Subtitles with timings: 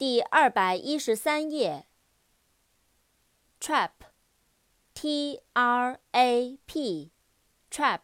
[0.00, 1.86] 第二百一十三页。
[3.60, 8.00] trap，t r a p，trap，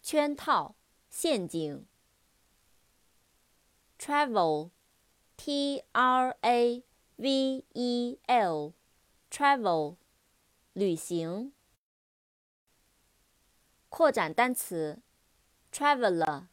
[0.00, 0.76] 圈套、
[1.10, 1.86] 陷阱。
[3.98, 6.82] travel，t r a
[7.16, 9.96] v e l，travel，
[10.72, 11.52] 旅行。
[13.90, 15.02] 扩展单词
[15.70, 16.48] ，traveler，t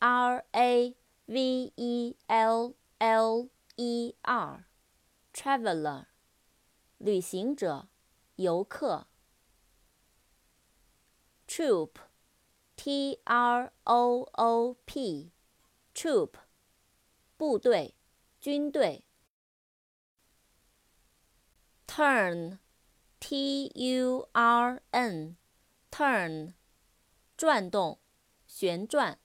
[0.00, 6.06] r a v e l l e r，traveler，
[6.98, 7.88] 旅行者、
[8.36, 9.08] 游客。
[11.48, 16.34] troop，t r o o p，troop，
[17.36, 17.96] 部队、
[18.38, 19.04] 军队。
[21.88, 26.54] turn，t u r n，turn，
[27.36, 27.98] 转动、
[28.46, 29.18] 旋转。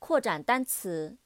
[0.00, 1.21] 扩展单词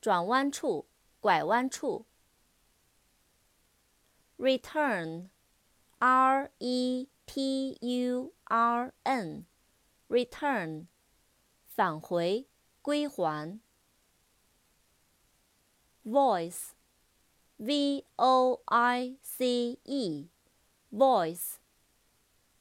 [0.00, 0.88] 转弯处、
[1.20, 2.06] 拐弯处。
[4.38, 10.86] return，r e t u r n，return，
[11.66, 12.48] 返回、
[12.82, 13.60] 归还。
[16.06, 16.76] voice。
[17.63, 21.57] V o i c e，voice，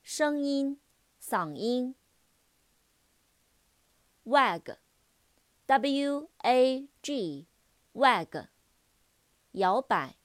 [0.03, 0.79] 声音、
[1.19, 1.95] 嗓音。
[4.25, 8.49] wag，w a g，wag，
[9.53, 10.19] 摇摆、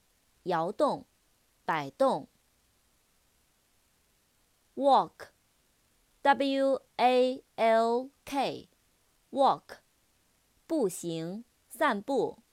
[0.43, 1.05] 摇动、
[1.63, 2.27] 摆动。
[4.75, 9.77] walk，w a l k，walk，
[10.67, 12.44] 步行、散步。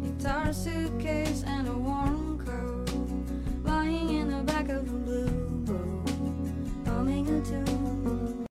[0.00, 2.17] Guitar, suitcase, and a warm